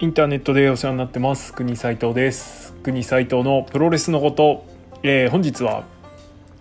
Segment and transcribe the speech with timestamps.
[0.00, 1.52] インターネットでお世話になってます。
[1.52, 2.72] 国斉藤です。
[2.84, 4.64] 国斉藤のプロレスのこと、
[5.02, 5.82] えー、本日は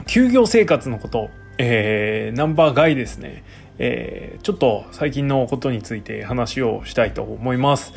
[0.08, 1.29] 休業生活のこと、
[1.60, 3.44] えー、ナンバー外ですね、
[3.78, 7.94] えー、ちょっと最近のことについて話をしたいと思います。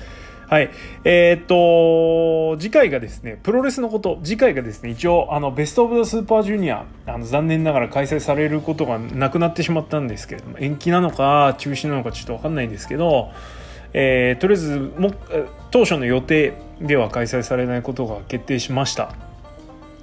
[0.46, 0.68] はい。
[1.04, 13.30] えー、っと、次回がですね、プロレスのこと、次回がですね、一応、あの、ベストオブザスーパージュニア、あの、残念ながら開催されることがなくなってしまったんですけれども、延期なのか、中止なのかちょっとわかんないんですけど、
[13.92, 15.12] えー、とりあえずも
[15.70, 19.14] 当初の予定では開催されないことが決定しました。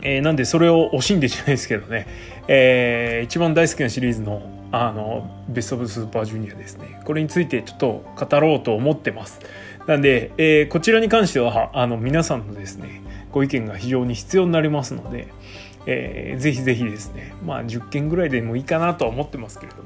[0.02, 2.08] えー、なんでそれを惜しんでじゃないですけどね、
[2.48, 7.00] えー、一番大好きなシリーズのあのベスト・オブ・スーパージュニアですね。
[7.06, 9.40] これについてちょっと語ろうと思ってます。
[9.88, 13.02] なんで、えー、こちらに関してはあの皆さんのですね
[13.32, 15.30] ご意見が非常に必要になりますので、
[15.86, 19.84] えー、ぜひぜひですねまあ10件ぐらいでもいいかなとは思ってますけれども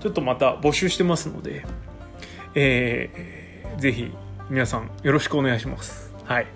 [0.00, 1.64] ちょっとまた募集してますので
[2.58, 3.35] えー、
[3.78, 4.10] ぜひ
[4.48, 6.12] 皆さんよろしくお願いします。
[6.24, 6.46] はい。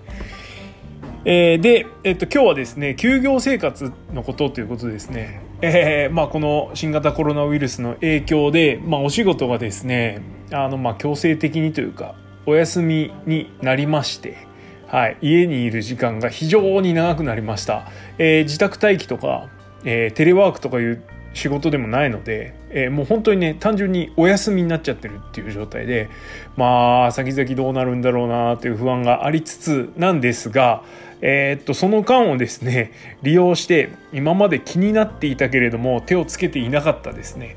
[1.24, 5.42] えー、で、えっと、今日はですね、休業生活のことということですね。
[5.60, 12.14] えー、まあ、この新型コロナウイルスの影響で、まあ、お仕事がですね、あの、まあ、強制的にというか、
[12.46, 14.38] お休みになりまして、
[14.86, 17.90] はい、家にいる時間が非常に長くなりました。
[18.16, 19.48] えー、自宅待機とか、
[19.84, 21.02] え、テレワークとかいう
[21.32, 26.08] 仕事でもないので、えー、もう本当にね単純にお休みになっちゃってるっていう状態で
[26.56, 30.82] まあ先々どうなるんだろうなという不安がありつつなんですが、
[31.20, 37.56] えー、っとその間をですね利用して今まで気になっていたけれども手をつけていなかったですね、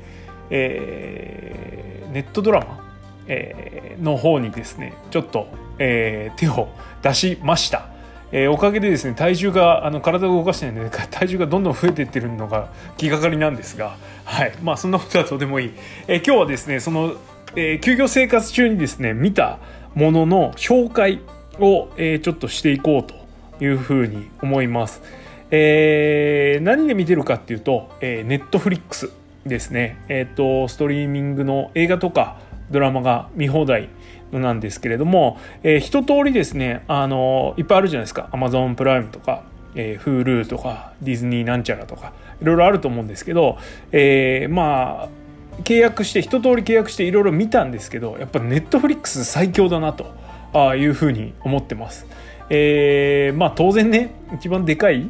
[0.50, 6.68] えー、ネットドラマ、えー、の方にですねちょっと、えー、手を
[7.02, 7.93] 出しました。
[8.36, 14.52] えー、おかげでですね体重があの体を動かしてないので体重がどんどん増えていってるのが気がかりなんですが、はい。
[14.60, 15.74] まあ、そんなことはとてもいい、
[16.08, 17.14] えー、今日はですねその、
[17.54, 19.60] えー、休業生活中にですね見た
[19.94, 21.20] ものの紹介
[21.60, 23.14] を、え、ちょっとしていこうと
[23.64, 25.00] いうふうに思います。
[25.52, 29.10] え、何で見てるかっていうと、え、ネットフリックス
[29.46, 32.38] ですね、えーとストリーミングの映画とか
[32.72, 33.88] ドラマが見放題。
[34.38, 38.28] なんですけれども、えー、一通りですね、あのいっぱいあるじゃないですか。
[38.32, 39.42] Amazon プライムとか、
[39.74, 43.58] えー、Hulu とか、ディズニーなんちゃらとか、いろいろあると思うんですけど、
[43.92, 45.08] えー、まあ、
[45.62, 52.06] 契約して、一通り契約していろいろ見たんですけど、やっぱ Netflix 最強だなというふうに思ってます。
[52.50, 55.08] えー、まあ当然ね、一番でかい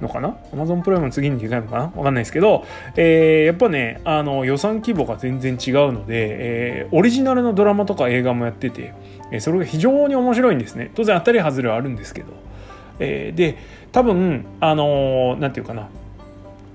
[0.00, 1.82] のかな ?Amazon プライムの次にでかいのかな？
[1.84, 2.64] わかんないですけど、
[2.96, 8.94] えー、やっぱね、あの、予算規模が全然違うので、えー、オリジナルのドラマとか映画もやってて、
[9.32, 10.90] えー、それが非常に面白いんですね。
[10.94, 12.28] 当然当たり外れはあるんですけど。
[12.98, 13.58] えー、で、
[13.92, 15.88] 多分、あのー、なんていうかな、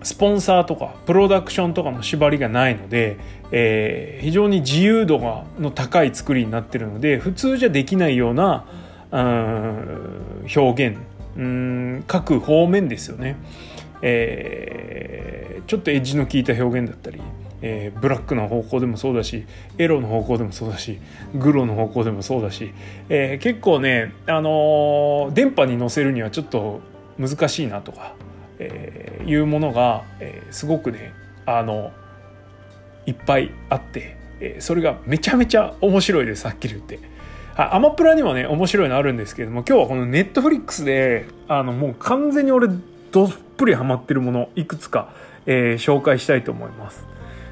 [0.03, 3.17] スポンサーとかプロダクションとかの縛りがないので、
[3.51, 8.65] えー、非常に自由度がの高い作りになってるので普通じゃできないような
[9.11, 10.97] うん表現
[11.37, 13.37] うん各方面ですよね、
[14.01, 17.21] えー、ちょっとエッジの効いた表現だったり、
[17.61, 19.45] えー、ブラックの方向でもそうだし
[19.77, 20.99] エロの方向でもそうだし
[21.33, 22.73] グロの方向でもそうだし、
[23.09, 26.81] えー、結構ね、あのー、電波に乗せるにはちょっと
[27.17, 28.15] 難しいなとか、
[28.57, 31.13] え、いうものが、え、すごくね
[31.45, 31.91] あの
[33.05, 37.10] いっぱいあって、え、それがめちゃめちゃ面白いですはっきり言って。
[37.55, 42.67] アマプラにもね、面白いのあるんですけれども、今日はこのネットフリックスで、あの、もう完全に俺、
[43.11, 45.09] どっぷりハマってるもの、いくつか、
[45.45, 47.05] えー、紹介したいと思います。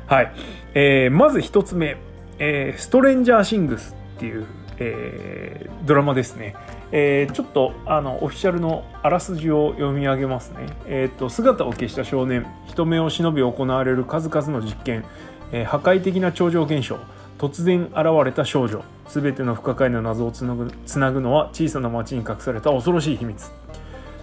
[0.08, 0.32] はい。
[0.74, 1.98] えー、まず一つ目、
[2.40, 4.46] えー、ストレンジャーシングスっていう、
[4.78, 6.56] えー、ドラマですね。
[6.92, 10.66] えー、ちょっとあのオフィシャルのあらすじを読み上げますね。
[10.88, 15.06] えーと、姿を消した少年人目を忍び行われる数々の実験、
[15.52, 16.98] えー、破壊的な超常現象
[17.40, 18.84] 突然現れた少女。
[19.08, 23.52] 全ての不可解な謎をつなぐつなぐのは小さな町に隠された恐ろしい秘密。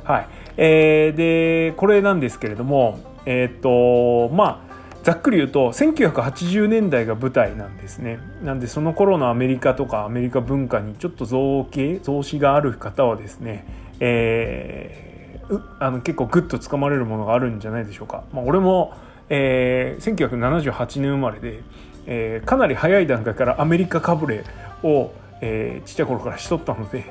[0.05, 0.29] はい。
[0.57, 8.21] えー、でこれなんですけれどもえっ、とまあざっくり言うと1980年代が舞台なんですね。
[8.43, 13.67] なんでその頃のアメリカとかアメリカ文化にちょっと造形造詞がある方はですね、
[13.99, 18.95] えー、あの結構グッとつかまれるものがあるんじゃないでしょうか、まあ、俺も、
[19.29, 21.63] えー、1978年生まれで
[22.07, 24.45] えー、かなり早い段階からアメリカかぶれ
[24.83, 27.05] を、えー、ちっちゃい頃からしとったので、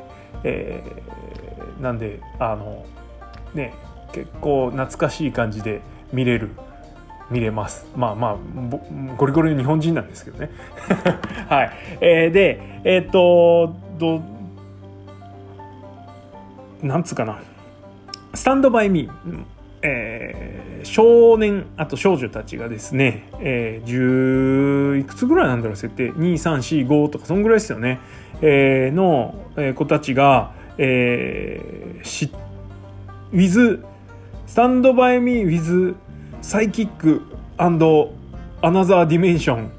[0.43, 2.85] えー、なんであの
[3.53, 3.73] ね
[4.13, 5.81] 結構懐かしい感じで
[6.13, 6.51] 見れる
[7.29, 7.87] 見れます。
[7.95, 8.37] まあまあ
[9.17, 10.51] ゴリゴリの日本人なんですけどね。
[11.49, 14.21] はい、えー、でえっ、とど
[16.83, 17.39] なんつうかな。
[18.35, 19.45] スタンドバイミー、
[19.87, 26.11] えー、少年あと少女たちがですね、えー、10いくつぐらいなんだろう設定。
[26.13, 27.99] 2345とかそんぐらいですよね、
[28.41, 29.35] えー、の
[29.75, 32.31] 子たちが、えー、し
[33.31, 33.83] with
[34.47, 35.95] スタンドバイミー with
[36.41, 37.21] サイキック
[37.57, 37.77] アナ
[38.85, 39.71] ザーディメンション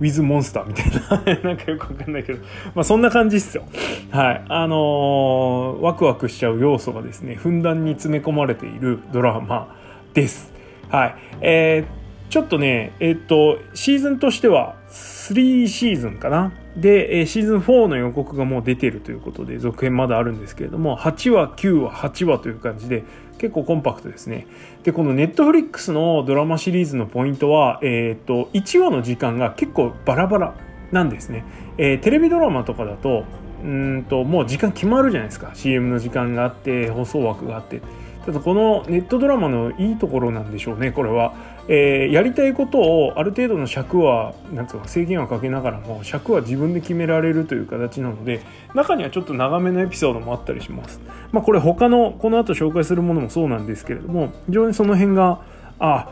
[0.00, 2.40] ウィズモンスターみたいな なんかよくわかんないけど、
[2.74, 3.64] まあそんな感じっすよ。
[4.10, 4.44] はい。
[4.48, 9.76] あのー、ワクワクしちゃう要素がですね、ふんだんに詰め込まれているドラマ
[10.12, 10.52] です。
[10.88, 11.14] はい。
[11.40, 16.52] えー、ちょっとね、えっ、と、シーズンとしては3シーズンかな。
[16.76, 23.04] で、シーズン4の予告がもう出てるということで、続編まだあるんですけれども、8話、9話、8話という感じで、
[23.38, 24.46] 結構コンパクトですね。
[24.82, 30.54] で、このネットフリックスのドラマシリーズのポイントは、えっ、と、1話の時間が結構バラバラ
[30.90, 31.44] なんですね。
[31.78, 33.24] えー、テレビドラマとかだと、
[33.62, 35.52] うんと、もう時間決まるじゃないですか。
[35.54, 37.80] CM の時間があって、放送枠があって。
[38.24, 41.34] ただこのネットドラマのいいところなんでしょうね、これは。
[41.66, 48.42] えー、やりたいことをある程度の尺はなんつうか制限はかけながらも尺は自分で決められるという形なので
[48.74, 51.00] 中にはちょっと長めのエピソードもあったりします。
[51.32, 55.40] まあ、これ他のこの後紹介するものもそうなんですけれども非常にその辺が
[55.78, 56.10] あ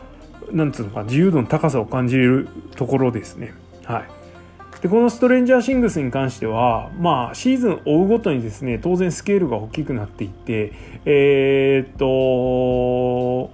[0.51, 3.53] なんつうのか自由度の高さを感じるところですね。
[3.85, 4.23] はい
[4.83, 10.73] でこのストレンジャーシングスに関しては、まあ、シーズン追うごとにですね当然スケールが大きくなっていって
[11.05, 13.49] えー、っと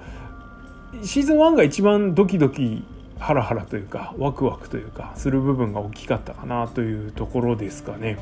[1.04, 2.84] シーズン1が一番ドキドキ
[3.20, 8.18] ハラハラというかワクワクというかする部分が大きかったかなというところですかね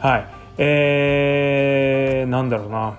[0.00, 0.26] はい
[0.60, 2.98] えー、なんだろうな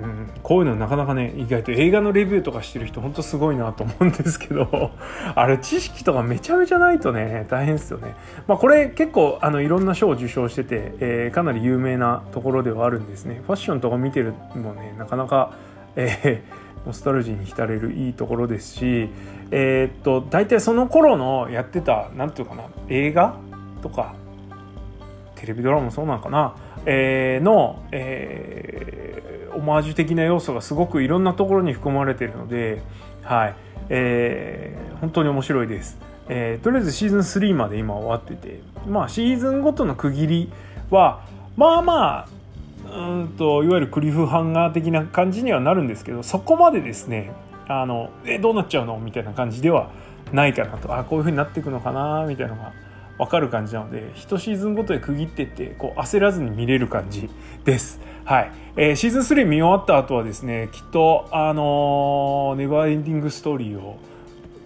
[0.00, 4.92] うん、こういうのなかなかね意外と映画のレビューとかしてる人ほんとすごいなと思うんですけど
[5.34, 8.14] あれ知識とかめちゃめちゃないとね大変ですよね。
[8.46, 13.42] まあ、これ結構あのいろんな賞を受賞してて、えー、かなり有名なところではあるんですね。
[13.44, 15.54] ファッションとか見てるもねなかなか、
[15.96, 19.10] えーノスタルジーに浸れるいいところですし、
[19.50, 23.36] えー、っと大体その頃のやってた何て言うかな映画
[23.82, 24.14] とか
[25.36, 32.82] テレビドラマもそうなのかな、えー、の、えー、オマージュ的な要素がすごくいろんなところに含まれているので、
[33.22, 33.56] はい
[33.88, 35.98] えー、本当に面白いです。
[36.28, 40.52] えー、とりあえずシーズン3まで今終わってて、まあ、シーズンごとの区切り
[40.90, 41.22] は
[41.56, 42.28] まあまあ
[42.90, 47.32] うんといわゆるクリフハンガー的な感じにはなるんですけどそこまでですね
[47.68, 48.98] あのえどうなっちゃうの？
[48.98, 49.90] みたいな感じでは
[50.32, 50.96] ないかなと。
[50.96, 52.24] あこういう風になっていくのかな？
[52.26, 52.72] みたいなのが
[53.18, 57.28] 分かる感じなので1シーズンごとで区切ってってこう焦らずに見れる感じ
[57.64, 58.00] です。
[58.24, 63.98] はい、えー、シーズン3見終わった後はですねきっとあのー、ネバーエンディングストーリーを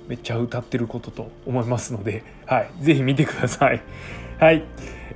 [0.09, 3.81] めっちゃ歌ってることと思いますので、はい、ぜひ見てください。
[4.39, 4.65] はい、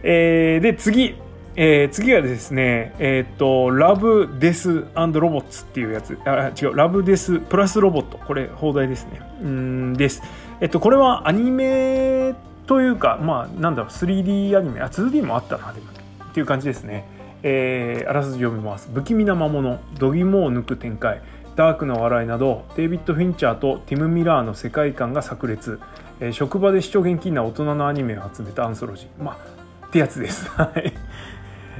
[0.03, 1.17] えー、で次。
[1.59, 8.19] えー、次はですね、えっ、と、ラブデスロボッツっていうやつ、あ、違う、ラブデスプラスロボット。
[8.19, 9.23] これ、放題ですね。
[9.43, 10.23] うんです。
[10.61, 12.35] えっ、と、これはアニメ
[12.67, 15.87] というか、まあ、なんだろう、3D アニメ、あ、2D もあったな、でも。
[16.31, 17.09] っていう感じですね。
[17.43, 18.91] えー、あらすじ読みます。
[18.93, 21.23] 不気味な魔物、度肝を抜く展開、
[21.55, 25.81] ダークな笑いなど、デイビッド・フィンチャーとティム・ミラーの世界観が炸裂。
[26.21, 29.23] えー、職場で視聴現金な大人のアニメを集めたアンソロジー。
[29.23, 30.49] まあ、ってやつです。
[30.53, 30.93] はい。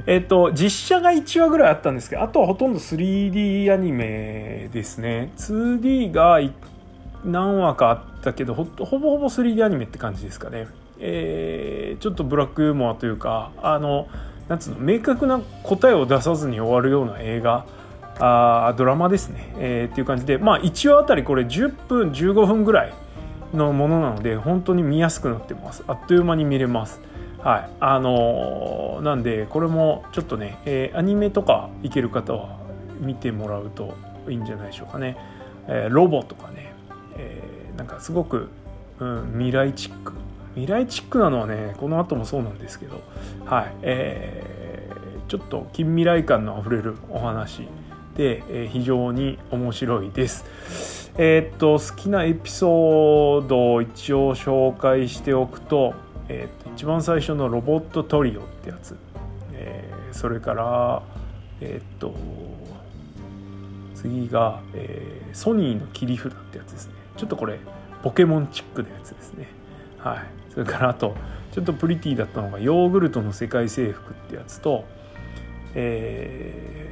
[0.07, 5.33] えっと、実写が1話ぐらいあったんですけど、あとはほとんど 3D アニメですね。
[5.35, 6.39] 2D が
[7.25, 10.67] 何話かあったけどほ、ほぼほぼ 3D アニメって感じですかね。
[10.99, 14.07] えー、ちょっとブラックユーモアというか、あの、
[14.47, 17.65] なんつうの、明確な答えを出さずに終わるような映画、
[18.19, 22.93] あドラマですね、えー、っていう感じで、まあ1話あたりこれ10分、15分ぐらい
[23.53, 25.83] のものなので、本当に見やすくなってます。
[25.85, 27.01] あっという間に見れます。
[27.47, 27.69] はい。
[27.79, 32.57] あのー、なんでこれもちょっとね、えー、アニメとかいける方は
[32.99, 33.95] 見てもらうと
[34.27, 35.15] いいんじゃないでしょうかね、
[35.65, 36.73] えー、ロボとかね、
[37.15, 38.49] えー、なんかすごく、
[38.99, 40.11] うん、未来チック。
[40.55, 42.99] 未来チックなのはねこの後もそうなんですけど。
[43.45, 47.61] はい、えー、ちょっと近未来感のあふれるお話。
[48.17, 51.13] で、えー、非常に面白いです。
[51.17, 55.93] えー、っと好きなエピソードを一応紹介しておくと
[56.29, 58.97] えー、と一番最初のロボットトリオってやつ、
[59.53, 61.01] えー、それから
[61.61, 62.13] えっ、ー、と
[63.95, 66.93] 次が、えー、ソニーの切り札ってやつですね。
[67.15, 67.59] ちょっとこれ
[68.03, 69.47] ポケモンチックなやつですね。
[69.97, 70.17] はい。
[70.51, 71.15] それからあと
[71.51, 74.85] ちょっとプリティだったのがヨーグルトの世界征服ってやつと
[75.79, 76.89] え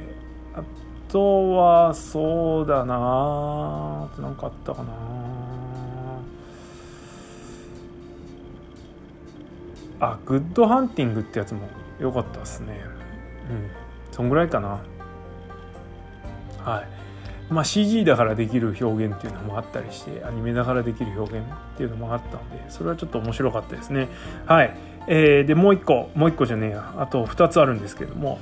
[0.54, 0.64] ー、あ
[1.08, 4.92] とはそうだなあと何かあったかな
[10.00, 11.60] あグッドハンティングってやつも
[11.98, 12.80] 良かったですね。
[13.50, 13.70] うん。
[14.12, 14.80] そんぐらいかな。
[16.58, 16.96] はい。
[17.48, 24.08] まあ、CG だからできる表現っていうのもあったりしてアニメだからできる表現っていうのもあったのでそれはちょっと面白かったですね。
[24.46, 24.76] はい、
[25.06, 26.94] えー、でもう一個もう一個じゃねえや。
[26.98, 28.40] あと2つあるんですけども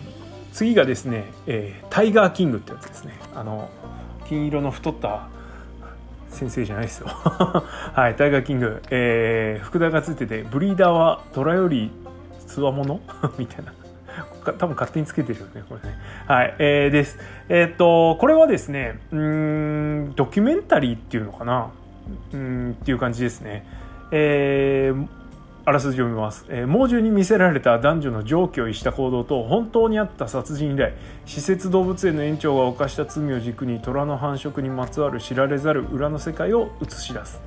[0.52, 3.18] 次がですね、えー、タイガーキングってやつですね。
[3.34, 3.68] あの
[4.26, 5.28] 金色の太った
[6.34, 7.06] 先生じゃないですよ。
[7.94, 11.90] はいタイガーキング、えー、副題がついててブリーダーは虎より
[12.46, 13.00] つわもの
[13.38, 13.72] みたいな。
[14.44, 15.96] 多分勝手につけてるよねこれね。
[16.26, 17.18] はい、えー、です。
[17.48, 21.70] えー、っとこれはですねうんドキュメンタリーっていうのかな？
[22.32, 23.66] うんっていう感じですね。
[24.10, 25.06] えー
[25.66, 30.92] あらすじ読みます、えー、猛獣に見せられた男女の常軌を逸した行動と本当にあった殺人以来
[31.24, 37.40] 施設動物園の園長が犯した罪を軸に虎の繁殖にまつわる知られざる裏の世界を映し出す。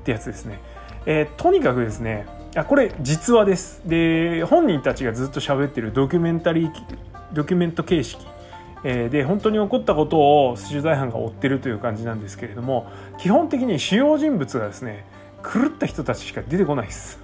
[0.00, 0.58] ってやつですね、
[1.06, 3.82] えー、とにかくですねあこれ実話です。
[3.86, 6.72] で本人たちがずっと喋ってるドキュメンタリー
[7.32, 8.26] ドキュメント形式。
[8.82, 15.04] えー、で本当に起こったことを取材班が追ってるという感じなんですけれども基本的に主要人物がですね
[15.44, 17.19] 狂った人たちしか出てこないです。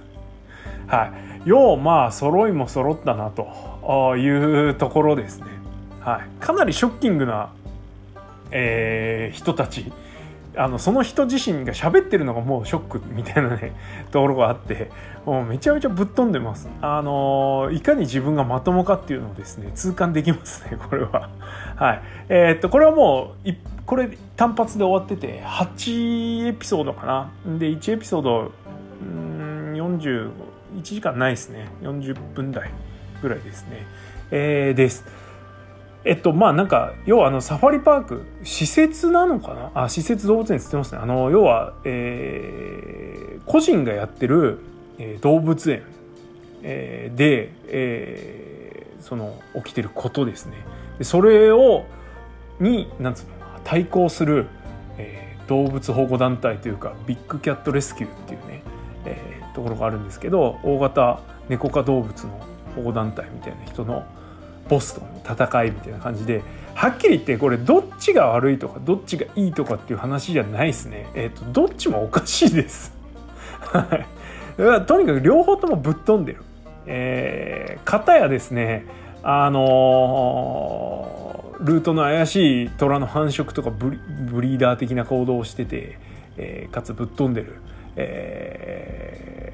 [0.87, 1.13] は
[1.45, 5.45] い、ようまあ揃いも揃ったなというところですね、
[6.01, 7.51] はい、かなりショッキングな、
[8.51, 9.91] えー、人たち。
[10.59, 13.73] あのその人自身が喋ってるのがもうショックみたいなね
[14.09, 14.89] ところがあって
[15.23, 16.67] もうめちゃめちゃぶっ飛んでます。
[16.81, 21.29] あのいかに自分がまともかっていうのをですね痛感できますね これは。
[21.75, 22.01] はい。
[22.29, 23.51] えー、っとこれはもう
[23.85, 27.29] これ単発で終わってて8エピソードかな。
[27.59, 28.51] で1エピソード
[29.01, 30.31] うん40
[30.77, 31.67] 1時間ないですね。
[31.81, 32.71] 40分台
[33.21, 33.85] ぐらいですね、
[34.31, 35.03] えー、です。
[36.05, 39.83] えっとまあなんか要はあのサファリパーク施設なのかな？
[39.83, 40.99] あ施設動物園っつってますね。
[41.01, 44.59] あの要は、えー、個人がやってる、
[44.99, 45.83] えー、動物園、
[46.63, 50.57] えー、で、えー、その起きてることですね。
[50.99, 51.85] でそれを
[52.59, 53.31] になんつうの
[53.63, 54.47] 対抗する、
[54.97, 58.63] えー、動物保護団体というかビッグキャットレスキューっていうね、
[59.57, 64.05] ところがあるんですけど大型猫科動物の保護団体みたいな人の
[64.69, 66.43] ボスとの戦いみたいな感じで
[66.75, 71.09] はっきり言ってこれどっちが悪いとかどっちがいいとかっていう話じゃないですね。
[71.15, 72.93] えっ、ー、とどっちもおかしいです。
[73.61, 74.05] はい。
[74.85, 76.43] とにかく両方ともぶっ飛んでる。
[76.85, 78.85] えー、片やですね
[79.23, 85.97] あのー、ルートの怪しい虎の繁殖とかブリーダー的な行動をしてて、
[86.37, 87.55] えー、かつぶっ飛んでる。
[87.97, 89.53] え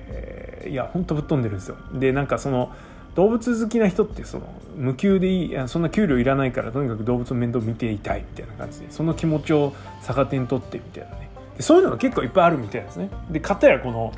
[0.65, 1.77] ー、いやほんとぶっ飛んでるんですよ。
[1.93, 2.71] でなんかその
[3.15, 11.29] 動物好きな人ってその無給でいいそんな給料いらないからとにかく動物の面倒見ていたいみたいな感じでその気持ちを逆手に取ってみたいなね。
[11.57, 13.09] でそういうのが結構いっぱいあるみたいですね。
[13.29, 14.13] で片やこの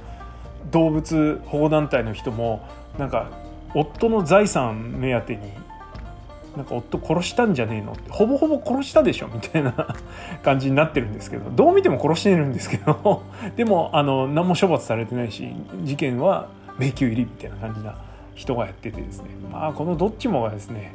[0.71, 2.67] 動物保護団体の人も
[2.97, 3.29] なんか
[3.73, 5.51] 夫の財産目当てに
[6.55, 9.95] なんか夫殺したんじゃねえのってほぼほぼ殺したでしょみたいな
[10.43, 13.23] 感じになってるんですけどどう見ても殺してるんですけど
[13.55, 16.47] でもあの何も処罰されてないし事件は
[16.77, 17.95] 迷宮入りみたいな感じな
[18.35, 19.29] 人がやっててですね。
[19.51, 20.93] まあこのどっちもがですね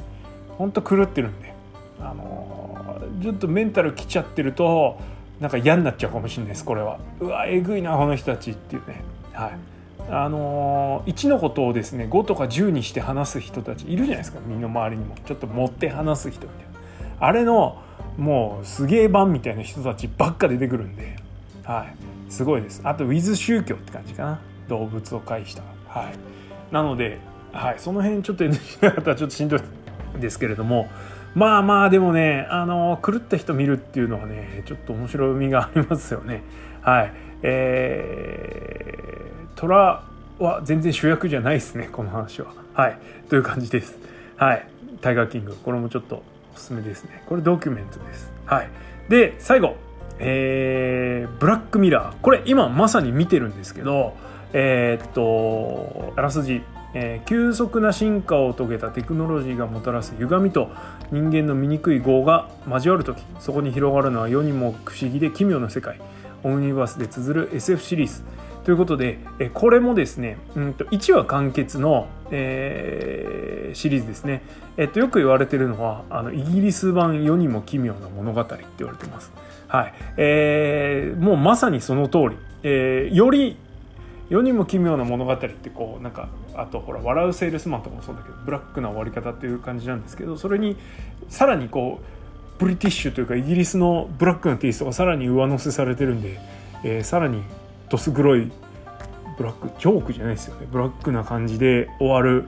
[0.57, 1.53] ほんと狂ってるんで
[1.99, 4.97] あのちょっとメンタル来ちゃってると
[5.39, 6.99] なんか嫌になっちゃうかもしれないですこれは。
[7.19, 9.01] うわえぐいなこの人たちっていうね。
[9.33, 9.51] はい。
[10.11, 15.15] あの、1のことをですね5とか10にして話す人たちいるじゃないですかみんな周りにも。
[15.25, 16.71] ちょっと持って話す人みたいな
[17.27, 17.81] あれの
[18.17, 21.15] もうすげえ版みたいな人たちばっか出てくるんで、
[21.63, 21.85] は
[22.29, 22.81] い、すごいです。
[22.83, 24.41] あとウィズ宗教って感じかな。
[24.67, 25.63] 動物を介した。
[25.87, 26.73] はい。
[26.73, 27.19] なので、
[27.53, 29.61] はい、その辺ちょっと NG な方はちょっとしんどい
[30.19, 30.89] ですけれども。
[31.35, 36.43] まあまあでもねあの狂った人見るっていうのはねちょっと面白みがありますよね。
[36.81, 37.13] はい。
[37.43, 40.03] えー虎
[40.39, 42.47] は全然主役じゃないですね この話は。
[42.73, 42.97] はい。
[43.29, 43.97] という感じです。
[44.37, 44.67] はい。
[45.01, 45.55] タイガーキング。
[45.63, 47.23] これもちょっとおすすめですね。
[47.25, 48.31] これドキュメントです。
[48.45, 48.69] はい。
[49.09, 49.75] で最後。
[50.23, 52.15] えー、ブラックミラー。
[52.21, 54.13] これ今まさに見てるんですけど
[54.53, 56.61] えー、っとあらすじ。
[56.93, 60.69] えー、急速な進化を遂げたテクノロジーがもたらす歪みと
[61.09, 63.23] 人間の醜い業が交わる時。
[63.39, 65.99] そこに広がるのは世にも不思議で奇妙な世界。
[66.43, 68.23] オムニバースで綴る SF シリーズ。
[68.63, 74.43] ということで、えこれもですね、うんと、1話完結の、えー、シリーズですね。
[74.77, 79.31] えっと、よく言われてるのは、あの、イギリス版世にも奇妙な物語って言われてます。
[79.67, 79.93] はい。
[80.17, 82.37] えー、もうまさにその通り。
[82.63, 83.57] えー、より
[84.29, 90.77] 世にも奇妙な物語ってこうなんかあとほら「笑うセールスマン」とかもそうだけどブラックな終わり方っていう感じなんですけどそれに
[91.27, 96.39] さらにこうブリティッシュというかイギリスのブラックなテイストがさらに上乗せされてるんで、
[96.85, 97.43] えー、さらに
[97.91, 98.49] どす黒い
[99.37, 100.67] ブラックジョークじゃないですよね。
[100.71, 102.45] ブラックな感じで終わる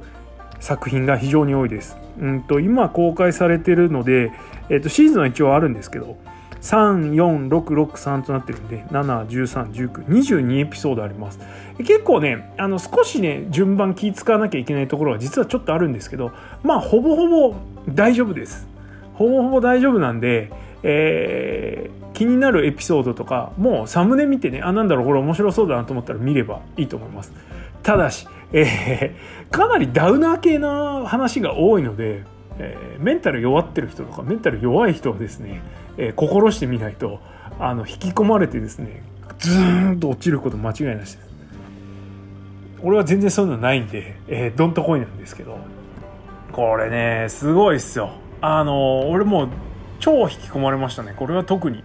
[0.62, 1.98] 作品が非常に多いです。
[2.20, 4.32] うんと今公開されてるので、
[4.70, 6.18] えー、とシーズンは一応あるんですけど
[6.62, 11.40] 34663となってるんで7131922エピソードあります。
[11.80, 16.32] 結構ねあの少しね順番気使わなきゃいけないところは実はちょっとあるんですけど
[16.64, 17.56] まあほぼほぼ
[17.90, 18.66] 大丈夫です。
[19.16, 20.52] ほぼほぼ大丈夫なんで
[20.84, 27.34] えー、気になるエピソードとかもうサムネ見てねあなんだろうこれ面白そうだなと思ったら見ればいいと思います。
[27.82, 32.24] ただし、えー、かなりダウナー系な話が多いので
[32.60, 35.62] えー、メンタル弱ってる人とかメンタル弱い人はですね、
[35.98, 37.20] えー、心してみないと
[37.60, 39.04] あの引き込まれてですね
[39.40, 41.34] ズーンと落ちること間違いなしです。
[42.82, 45.58] 俺は全然そういうのないんで、えー、どんとこいなんですけど。
[46.52, 48.12] これねすごいっすよ。
[48.42, 49.50] あの俺も
[50.00, 51.14] 超引き込まれましたね。
[51.16, 51.84] これは特に。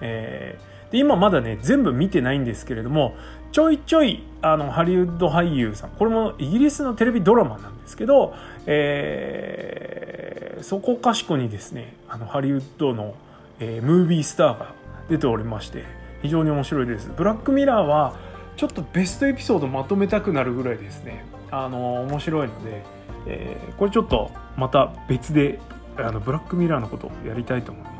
[0.00, 3.14] えー、で今まだね全部見てないんですけれども
[3.52, 8.34] ちょいちょいあのハリウッド俳優さんこれもイギリスのテレビドラマなんですけど、
[8.66, 13.14] えー、そこかしこにですねあのハリウッドの、
[13.58, 14.74] えー、ムービースターが
[15.08, 15.84] 出ておりまして
[16.22, 17.10] 非常に面白いです。
[17.16, 18.14] ブラックミラーは
[18.56, 21.24] ちょっとベストエピソードまとめたくなるぐらいですね。
[21.50, 22.82] あの面白いので、
[23.26, 25.58] えー、これちょっとまた別で
[25.96, 27.99] あのブラックミラーのことをやりたいと思います、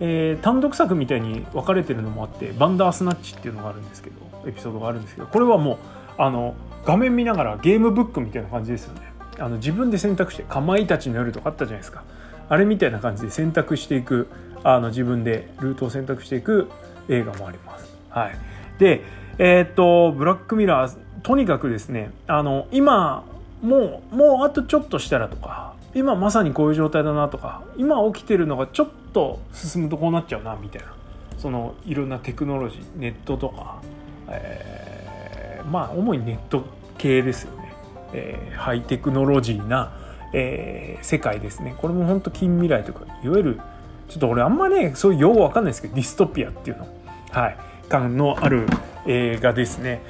[0.00, 4.16] えー、単独作みたいに分かれてるのもあってバンダースナッチっていうのがあるんですけど
[4.48, 5.78] エピソードがあるんですけどこれはもう
[6.18, 9.00] あの画面見ながらゲームブックみたいな感じですよね。
[9.38, 12.04] あの自分で選択して「かまいたちの夜」とかあったじゃないですか。
[12.48, 14.28] あれみたいな感じで選択していく
[14.62, 16.70] あの自分でルートを選択していく
[17.08, 17.96] 映画もあります。
[18.10, 18.38] はい、
[18.78, 19.02] で
[19.38, 23.24] えー、っとブラックミラーとにかくですねあの今
[23.62, 30.94] もうもうあとちょっとしたらとか今まさにこういう状態だなとか今起きてるのがちょっと進むとこうなっちゃうなみたいな。
[31.38, 33.80] そのいろんなテクノロジーネットとか、
[34.28, 36.64] えー、まあ主にネット
[36.98, 37.72] 系ですよね、
[38.12, 39.96] えー、ハイテクノロジーな、
[40.32, 41.74] えー、世界ですね。
[41.78, 43.60] これも本当近未来とかいわゆる
[44.08, 46.86] ちょっと俺あんまねそういう用語わかんないですけどディストピアっていうの。
[47.30, 47.56] はい。
[47.88, 48.66] 感のある
[49.06, 50.00] 映画ですね。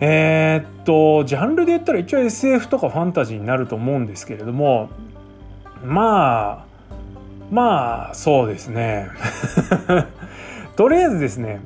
[0.00, 4.90] えー、っとジャンルで言ったら一応 SF とかファンタジーになると思うんですけれども
[5.84, 6.71] まあ
[7.52, 9.10] まあそうですね。
[10.74, 11.60] とりあえずですね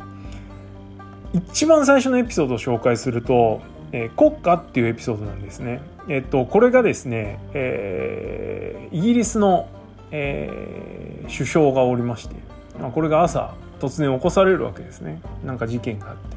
[1.32, 3.60] 一番最初のエピソードを紹介すると
[3.92, 5.80] 「えー、国家」っていうエピソードなんですね。
[6.08, 9.68] えっとこれがですね、えー、イギリスの、
[10.10, 12.34] えー、首相がおりまして
[12.80, 15.20] まこれが朝突然起こされるわけですね。
[15.44, 16.36] なんか事件があって。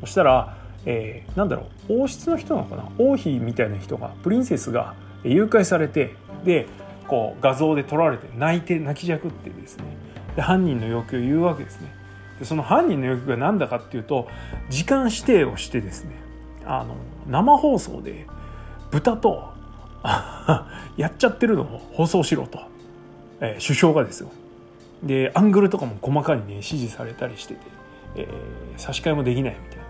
[0.00, 2.88] そしたら、えー、なんだろう王室の人なのかな？
[2.98, 6.66] 王妃みたいな人がプリンセスが誘拐されてで
[7.10, 9.84] こう画像で撮られて泣いて泣きじゃくってですね。
[10.36, 11.92] で犯人の要求を言うわけですね。
[12.38, 14.28] でその犯人の要求が何だかっていうと
[14.68, 16.12] 時間指定をしてですね。
[16.64, 16.94] あの
[17.28, 18.26] 生放送で
[18.92, 19.52] 豚と
[20.96, 22.60] やっちゃってるのを放送しろと、
[23.40, 24.30] えー、首相がですよ。
[25.02, 27.60] でアングルとかも細かにね指示されたりしてて、
[28.14, 29.84] えー、差し替えもできないみたいな、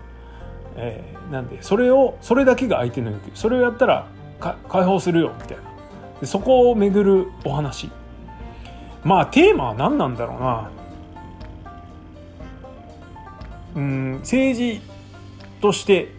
[0.77, 3.31] えー、なんでそれをそれだけが相手の要求。
[3.35, 4.07] それをやったら
[4.39, 5.70] 解放するよみたいな。
[6.23, 7.89] そこをめぐるお話。
[9.03, 10.71] まあテーマは何なんだろうな。
[13.75, 14.81] うん政治
[15.61, 16.09] として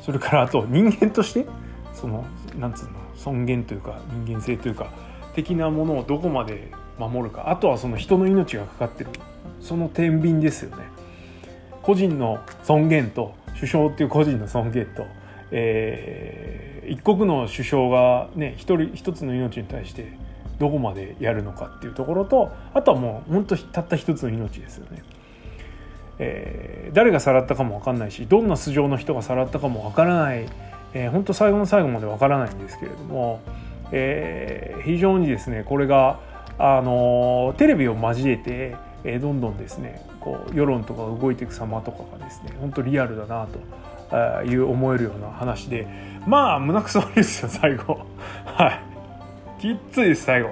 [0.00, 1.46] それからあと人間として
[1.92, 2.24] その
[2.56, 4.92] なんつうの尊厳というか人間性というか
[5.34, 7.50] 的なものをどこまで守るか。
[7.50, 9.10] あとはその人の命がかかってる。
[9.60, 10.84] その天秤ですよね。
[11.82, 15.06] 個人の尊厳と首相っていう個人の尊厳と、
[15.50, 20.12] えー、一国の首相がね一人一つの命に対して
[20.58, 25.02] どこまでやるのかっていうところとあとはもう本当たった一つの命ですよね。
[26.18, 30.48] えー、誰がさらったかも分かんないしどんな素性の人がさらったかも分からない、
[30.92, 33.40] えー、本当最後の最後まで分からないんですけれども、
[33.92, 36.18] えー、非常にですねこれが、
[36.58, 43.60] あのテレビを交えて、えー、どんどんですねこう世論とか動いていく様とかがですね本当リアルだなと
[44.46, 45.86] いう思えるような話で
[46.26, 48.00] まあ胸くそ悪いですよ最後。
[48.44, 49.60] はい。
[49.60, 50.50] きっついです最後。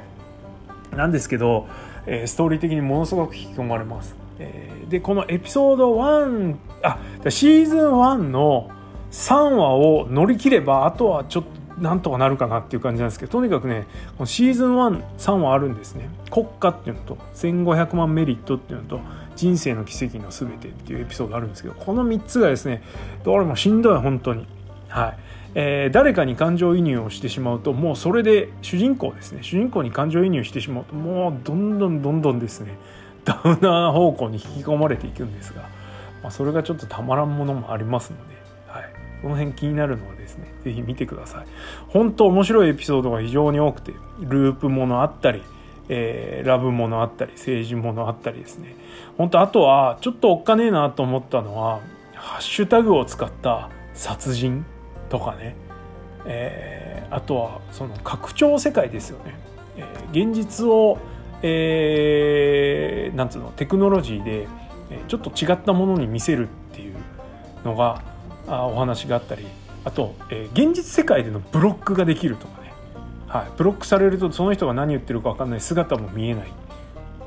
[0.93, 1.67] なんですけど、
[2.07, 4.17] えー、ストーリー的にものすごく引き込まれます。
[4.39, 8.71] えー、でこのエピソード1あシーズン1の
[9.11, 16.09] 3話を乗り切ればあとはちょっとなんとかなるかなっていう感じなんですけどとにかくねこのシーズン13話あるんですね。
[16.31, 19.01] 国家っていうのと1500万メリットっていうのと
[19.37, 22.83] 人生の奇跡の全てっていうエピソードあるんですけどこの3つがですね
[23.23, 24.47] どれもしんどい本当に。
[24.89, 25.19] はい。
[25.59, 29.43] えー、誰かに感情移入をしてしまうともうそれで主人公ですね。
[29.43, 32.77] 主人公に感情移入してしまうともうどんどんどんどんですね
[33.25, 35.63] ダウナー方向に引き込まれていくんですが、
[36.23, 38.35] まあ、それがちょっとたまらんものもありますので、
[38.69, 38.85] はい、
[39.23, 41.47] この辺気になるのはですね是非見てください。
[41.89, 45.43] 本当面白いエピソードが非常に多くてループものあったり、
[45.89, 48.75] えー、ラブものあったり政治ものあったりですね。
[49.17, 51.81] 本当あとはちょっとおっかねえなと思ったのは
[52.15, 54.65] ハッシュタグを使った殺人
[55.09, 55.57] とかね、
[56.27, 59.39] えー、あとはその拡張世界ですよね、
[59.77, 60.99] えー、現実を、
[61.43, 64.49] えー、なんつうのテクノロジーで
[65.09, 66.95] ちょっと違ったものに見せるっていう
[67.65, 68.03] のが
[68.49, 69.47] あお話があったり。
[69.87, 72.56] あと、えー、現実世界でのブロックができるとか、
[73.37, 76.47] はい、ブロックされるとその人が何言ってるか分かんない姿も見えない。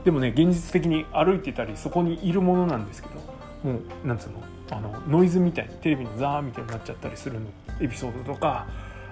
[0.03, 3.15] でもね現実的に歩いてたりそこにいるものなんですけど
[3.63, 4.41] もうなんつうの？
[4.71, 7.47] あのノイズみたいにテレビのザーみたいになっちゃったりするの。
[7.79, 8.67] エピソードとか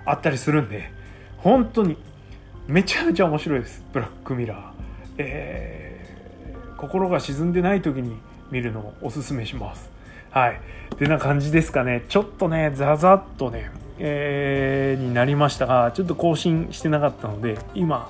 [0.06, 0.92] あったりするんで
[1.38, 1.98] 本当に
[2.68, 3.84] めちゃめちゃ面白いです。
[3.94, 4.60] ブラックミラー、
[5.20, 8.18] えー、心が沈んでない時に
[8.50, 9.92] 見るのをおすすめします。
[10.32, 10.60] はい。
[10.98, 12.06] てな感じですかね。
[12.10, 18.10] ちょっとねザザッとねえ、になりましたがちょっと更新してなかったので今、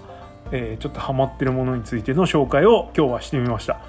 [0.51, 3.79] え、ちょっとハマってるものについての紹介を今日はしてみました。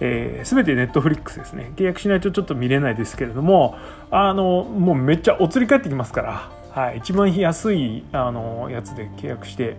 [0.00, 1.72] えー、全てネットフリックスですね。
[1.76, 3.76] 契約しないとちょっと見れないですけれども
[4.10, 9.76] あのもうめっちゃお釣り返ってきますから、はい、一番安いあのやつで契約して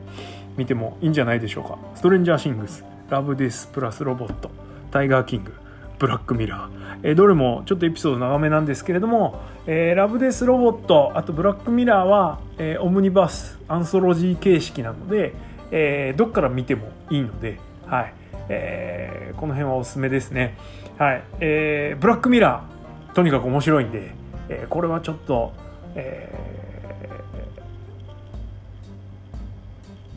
[0.55, 1.77] 見てもいいんじゃないでしょうか。
[1.95, 4.49] ストレンジャーシングスラブディスプラスロボット
[4.89, 5.64] タイガーキング。
[6.05, 15.33] ブラックミラー、えー、どれもちょっとエピソード長めなんですけれども、えー、ラブデスロボットあとブラックミラーは、えー、オムニバスアンソロジー形式なので、
[15.71, 18.13] えー、どっから見てもいいので、はい
[18.49, 20.55] えー、この辺はおすすめですね。
[20.99, 21.23] はい。
[21.39, 24.13] えー、ブラックミラー、とにかく面白いんで、
[24.49, 25.53] えー、これはちょっと、
[25.95, 26.31] え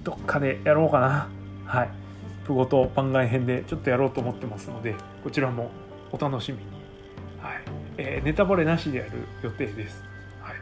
[0.03, 1.29] ー、どっかでやろうかな。
[1.65, 1.89] はい。
[2.49, 5.71] プゴと番外編でちょっとやろうと思ってますので、こちらも
[6.11, 6.65] お楽しみに。
[7.41, 7.63] はい。
[7.99, 9.11] えー、ネタバレなしでやる
[9.43, 10.03] 予定です。
[10.41, 10.57] はい。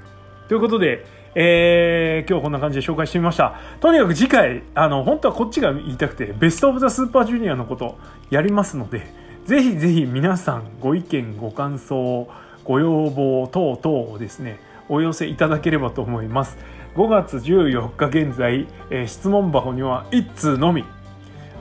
[0.49, 3.55] ということで、えー、今日こんな感じで紹介してみました。
[3.81, 7.96] とにかく次回、あの、本当はこっちが言いたくて、ベストオブザスーパージュニアのこと
[8.31, 9.07] やりますので、
[9.44, 12.29] ぜひぜひ皆さんご意見、ご感想、
[12.64, 16.59] ご要望等々をですね、お寄せいただければと思います。
[16.96, 20.85] 5月14日現在、えー、質問箱には1通のみ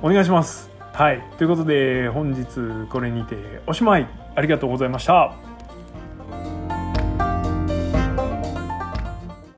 [0.01, 0.69] お願いします。
[0.93, 1.21] はい。
[1.37, 2.45] ということで、本日
[2.89, 3.35] これにて
[3.67, 4.07] おしまい。
[4.35, 5.44] ありがとうございました。